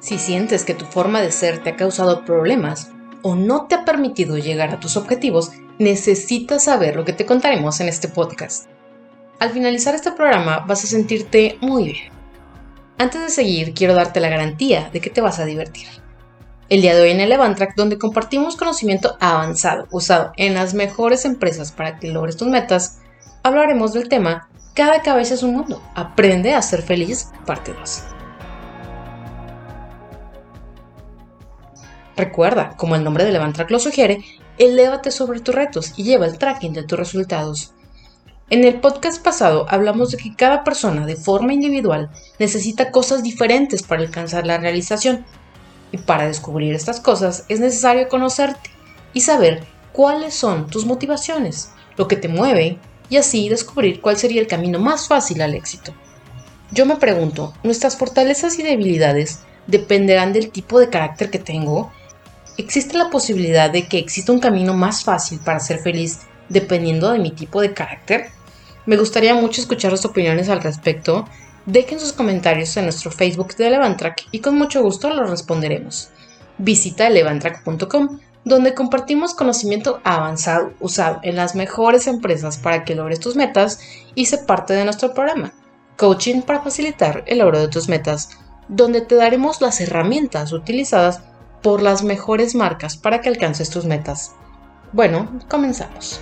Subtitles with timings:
[0.00, 2.90] Si sientes que tu forma de ser te ha causado problemas
[3.22, 7.80] o no te ha permitido llegar a tus objetivos, necesitas saber lo que te contaremos
[7.80, 8.66] en este podcast.
[9.38, 12.12] Al finalizar este programa vas a sentirte muy bien.
[12.98, 15.86] Antes de seguir, quiero darte la garantía de que te vas a divertir.
[16.68, 21.24] El día de hoy en el Evantrack, donde compartimos conocimiento avanzado usado en las mejores
[21.24, 22.98] empresas para que logres tus metas,
[23.42, 25.82] hablaremos del tema Cada cabeza es un mundo.
[25.94, 28.15] Aprende a ser feliz, parte 2.
[32.16, 34.24] Recuerda, como el nombre del Levantrack lo sugiere,
[34.56, 37.74] elévate sobre tus retos y lleva el tracking de tus resultados.
[38.48, 43.82] En el podcast pasado hablamos de que cada persona de forma individual necesita cosas diferentes
[43.82, 45.26] para alcanzar la realización.
[45.92, 48.70] Y para descubrir estas cosas es necesario conocerte
[49.12, 52.78] y saber cuáles son tus motivaciones, lo que te mueve
[53.10, 55.92] y así descubrir cuál sería el camino más fácil al éxito.
[56.72, 61.92] Yo me pregunto, ¿nuestras fortalezas y debilidades dependerán del tipo de carácter que tengo
[62.58, 67.18] ¿Existe la posibilidad de que exista un camino más fácil para ser feliz dependiendo de
[67.18, 68.28] mi tipo de carácter?
[68.86, 71.26] Me gustaría mucho escuchar sus opiniones al respecto.
[71.66, 76.08] Dejen sus comentarios en nuestro Facebook de Elevantrack y con mucho gusto los responderemos.
[76.56, 83.34] Visita elevantrack.com donde compartimos conocimiento avanzado usado en las mejores empresas para que logres tus
[83.34, 83.80] metas
[84.14, 85.52] y se parte de nuestro programa,
[85.96, 88.30] Coaching para facilitar el logro de tus metas,
[88.68, 91.22] donde te daremos las herramientas utilizadas
[91.66, 94.36] por las mejores marcas para que alcances tus metas.
[94.92, 96.20] Bueno, comenzamos.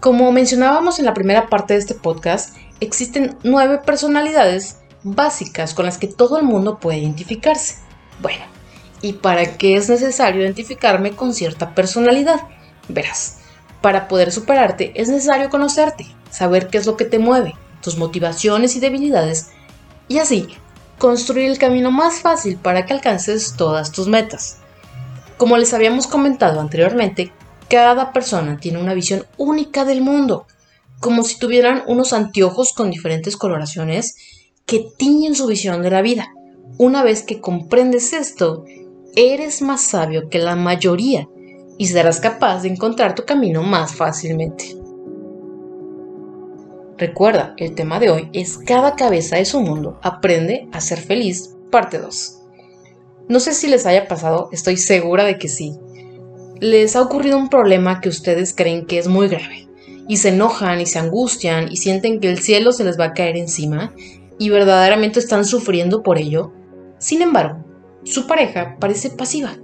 [0.00, 5.96] Como mencionábamos en la primera parte de este podcast, existen nueve personalidades básicas con las
[5.96, 7.76] que todo el mundo puede identificarse.
[8.20, 8.44] Bueno,
[9.00, 12.42] ¿y para qué es necesario identificarme con cierta personalidad?
[12.86, 13.38] Verás,
[13.80, 18.76] para poder superarte es necesario conocerte, saber qué es lo que te mueve, tus motivaciones
[18.76, 19.52] y debilidades,
[20.06, 20.54] y así
[20.98, 24.58] construir el camino más fácil para que alcances todas tus metas.
[25.36, 27.32] Como les habíamos comentado anteriormente,
[27.68, 30.46] cada persona tiene una visión única del mundo,
[31.00, 34.14] como si tuvieran unos anteojos con diferentes coloraciones
[34.66, 36.28] que tiñen su visión de la vida.
[36.78, 38.64] Una vez que comprendes esto,
[39.16, 41.28] eres más sabio que la mayoría
[41.78, 44.81] y serás capaz de encontrar tu camino más fácilmente.
[47.02, 49.98] Recuerda, el tema de hoy es Cada cabeza es un mundo.
[50.02, 52.38] Aprende a ser feliz, parte 2.
[53.28, 55.74] No sé si les haya pasado, estoy segura de que sí.
[56.60, 59.66] Les ha ocurrido un problema que ustedes creen que es muy grave
[60.06, 63.14] y se enojan y se angustian y sienten que el cielo se les va a
[63.14, 63.92] caer encima
[64.38, 66.52] y verdaderamente están sufriendo por ello.
[66.98, 67.64] Sin embargo,
[68.04, 69.56] su pareja parece pasiva,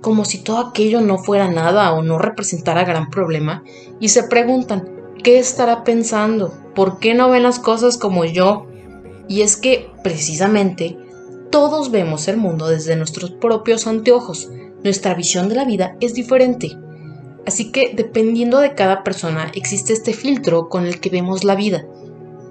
[0.00, 3.64] como si todo aquello no fuera nada o no representara gran problema
[3.98, 6.52] y se preguntan, ¿qué estará pensando?
[6.74, 8.66] ¿Por qué no ven las cosas como yo?
[9.26, 10.98] Y es que, precisamente,
[11.50, 14.50] todos vemos el mundo desde nuestros propios anteojos.
[14.84, 16.76] Nuestra visión de la vida es diferente.
[17.46, 21.86] Así que, dependiendo de cada persona, existe este filtro con el que vemos la vida.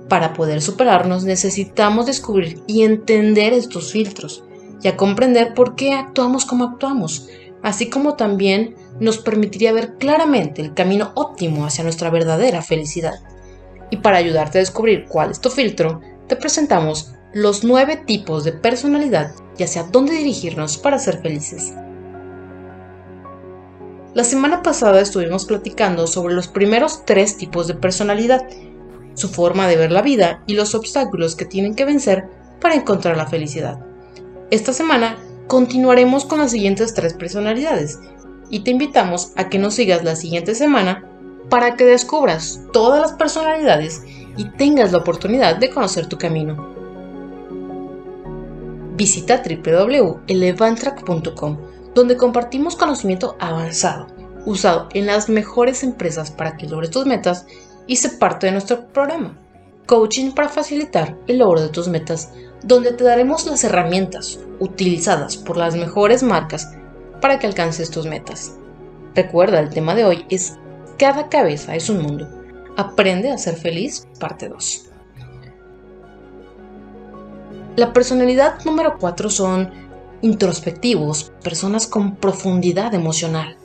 [0.10, 4.44] Para poder superarnos necesitamos descubrir y entender estos filtros
[4.82, 7.28] y a comprender por qué actuamos como actuamos,
[7.64, 13.16] así como también nos permitiría ver claramente el camino óptimo hacia nuestra verdadera felicidad.
[13.90, 18.52] Y para ayudarte a descubrir cuál es tu filtro, te presentamos los nueve tipos de
[18.52, 21.74] personalidad y hacia dónde dirigirnos para ser felices.
[24.14, 28.46] La semana pasada estuvimos platicando sobre los primeros tres tipos de personalidad,
[29.16, 32.30] su forma de ver la vida y los obstáculos que tienen que vencer
[32.62, 33.80] para encontrar la felicidad.
[34.52, 35.18] Esta semana
[35.48, 38.00] continuaremos con las siguientes tres personalidades
[38.50, 41.06] y te invitamos a que nos sigas la siguiente semana
[41.50, 44.02] para que descubras todas las personalidades
[44.38, 46.74] y tengas la oportunidad de conocer tu camino.
[48.96, 51.58] Visita www.elevantrack.com,
[51.94, 54.08] donde compartimos conocimiento avanzado,
[54.46, 57.46] usado en las mejores empresas para que logres tus metas
[57.88, 59.38] y se parte de nuestro programa,
[59.86, 62.32] Coaching para facilitar el logro de tus metas,
[62.64, 66.74] donde te daremos las herramientas utilizadas por las mejores marcas
[67.22, 68.54] para que alcances tus metas.
[69.16, 70.58] Recuerda, el tema de hoy es
[70.98, 72.28] cada cabeza es un mundo.
[72.78, 74.90] Aprende a ser feliz, parte 2.
[77.76, 79.72] La personalidad número 4 son
[80.22, 83.58] introspectivos, personas con profundidad emocional,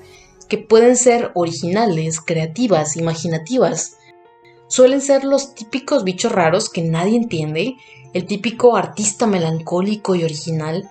[0.48, 3.98] que pueden ser originales, creativas, imaginativas.
[4.66, 7.76] Suelen ser los típicos bichos raros que nadie entiende,
[8.12, 10.90] el típico artista melancólico y original,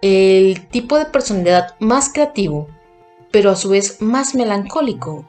[0.00, 2.68] el tipo de personalidad más creativo,
[3.30, 5.24] pero a su vez más melancólico,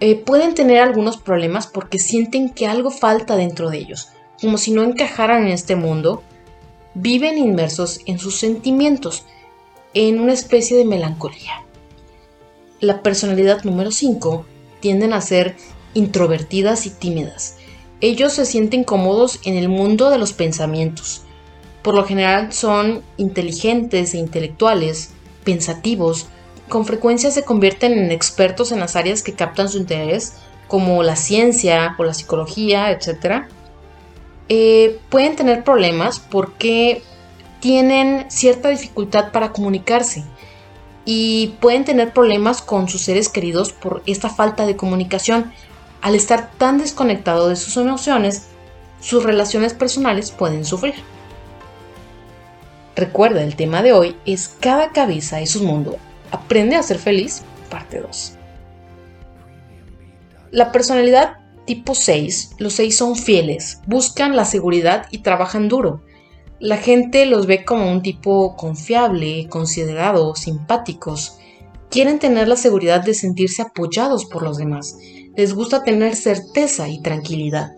[0.00, 4.08] eh, pueden tener algunos problemas porque sienten que algo falta dentro de ellos,
[4.40, 6.22] como si no encajaran en este mundo,
[6.94, 9.24] viven inmersos en sus sentimientos,
[9.94, 11.64] en una especie de melancolía.
[12.80, 14.44] La personalidad número 5
[14.80, 15.56] tienden a ser
[15.94, 17.58] introvertidas y tímidas.
[18.02, 21.22] Ellos se sienten cómodos en el mundo de los pensamientos.
[21.82, 25.14] Por lo general son inteligentes e intelectuales,
[25.44, 26.26] pensativos,
[26.68, 30.34] con frecuencia se convierten en expertos en las áreas que captan su interés,
[30.68, 33.44] como la ciencia o la psicología, etc.
[34.48, 37.02] Eh, pueden tener problemas porque
[37.60, 40.24] tienen cierta dificultad para comunicarse
[41.04, 45.52] y pueden tener problemas con sus seres queridos por esta falta de comunicación.
[46.02, 48.48] Al estar tan desconectado de sus emociones,
[49.00, 50.94] sus relaciones personales pueden sufrir.
[52.96, 55.96] Recuerda, el tema de hoy es Cada cabeza es un mundo.
[56.32, 58.36] Aprende a ser feliz, parte 2.
[60.50, 66.02] La personalidad tipo 6, los 6 son fieles, buscan la seguridad y trabajan duro.
[66.58, 71.38] La gente los ve como un tipo confiable, considerado, simpáticos.
[71.90, 74.96] Quieren tener la seguridad de sentirse apoyados por los demás.
[75.36, 77.72] Les gusta tener certeza y tranquilidad.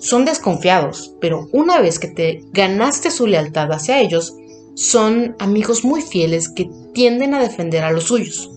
[0.00, 4.34] Son desconfiados, pero una vez que te ganaste su lealtad hacia ellos,
[4.74, 8.50] son amigos muy fieles que tienden a defender a los suyos.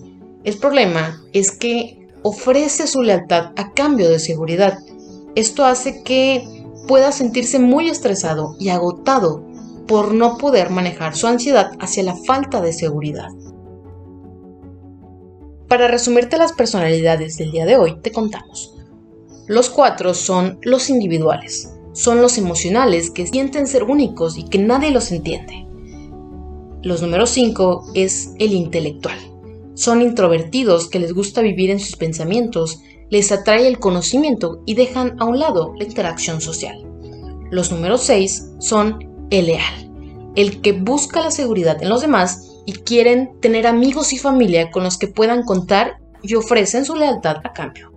[0.44, 4.78] El problema es que ofrece su lealtad a cambio de seguridad.
[5.34, 6.46] Esto hace que
[6.86, 9.42] pueda sentirse muy estresado y agotado
[9.86, 13.28] por no poder manejar su ansiedad hacia la falta de seguridad.
[15.72, 18.74] Para resumirte las personalidades del día de hoy, te contamos.
[19.46, 24.90] Los cuatro son los individuales, son los emocionales que sienten ser únicos y que nadie
[24.90, 25.66] los entiende.
[26.82, 29.16] Los números 5 es el intelectual.
[29.72, 35.16] Son introvertidos que les gusta vivir en sus pensamientos, les atrae el conocimiento y dejan
[35.20, 36.84] a un lado la interacción social.
[37.50, 39.90] Los números 6 son el leal,
[40.36, 44.84] el que busca la seguridad en los demás y quieren tener amigos y familia con
[44.84, 47.92] los que puedan contar y ofrecen su lealtad a cambio.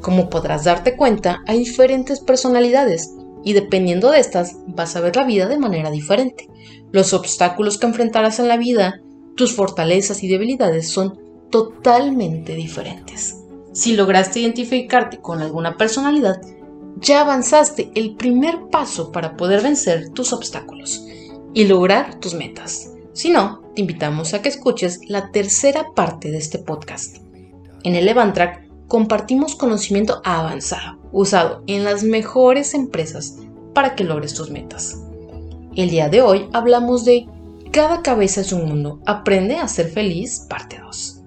[0.00, 3.12] Como podrás darte cuenta, hay diferentes personalidades
[3.44, 6.48] y dependiendo de estas vas a ver la vida de manera diferente.
[6.92, 9.00] Los obstáculos que enfrentarás en la vida,
[9.36, 11.18] tus fortalezas y debilidades son
[11.50, 13.36] totalmente diferentes.
[13.72, 16.40] Si lograste identificarte con alguna personalidad,
[17.00, 21.04] ya avanzaste el primer paso para poder vencer tus obstáculos
[21.54, 22.92] y lograr tus metas.
[23.18, 27.16] Si no, te invitamos a que escuches la tercera parte de este podcast.
[27.82, 28.08] En el
[28.86, 33.38] compartimos conocimiento avanzado, usado en las mejores empresas
[33.74, 35.02] para que logres tus metas.
[35.74, 37.26] El día de hoy hablamos de
[37.72, 41.20] Cada cabeza es un mundo, aprende a ser feliz, parte 2.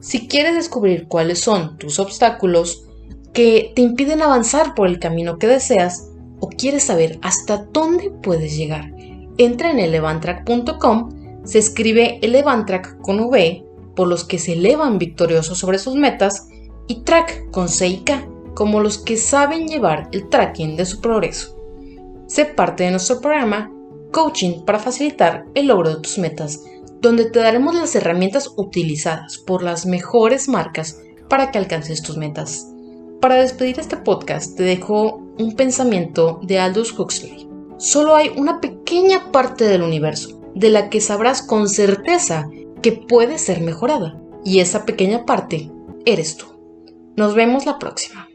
[0.00, 2.84] Si quieres descubrir cuáles son tus obstáculos
[3.32, 6.08] que te impiden avanzar por el camino que deseas
[6.40, 8.92] o quieres saber hasta dónde puedes llegar,
[9.38, 11.17] entra en elevantrack.com,
[11.48, 13.64] se escribe Elevantrack con V,
[13.96, 16.46] por los que se elevan victoriosos sobre sus metas,
[16.88, 21.00] y track con C y K, como los que saben llevar el tracking de su
[21.00, 21.56] progreso.
[22.26, 23.72] Sé parte de nuestro programa
[24.12, 26.64] Coaching para facilitar el logro de tus metas,
[27.00, 31.00] donde te daremos las herramientas utilizadas por las mejores marcas
[31.30, 32.66] para que alcances tus metas.
[33.22, 37.48] Para despedir este podcast te dejo un pensamiento de Aldous Huxley.
[37.78, 42.48] Solo hay una pequeña parte del universo de la que sabrás con certeza
[42.82, 44.20] que puede ser mejorada.
[44.44, 45.70] Y esa pequeña parte
[46.06, 46.46] eres tú.
[47.16, 48.27] Nos vemos la próxima.